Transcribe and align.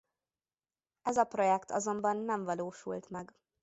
Ez 1.01 1.17
a 1.17 1.23
projekt 1.23 1.71
azonban 1.71 2.17
nem 2.17 2.43
valósult 2.43 3.09
meg. 3.09 3.33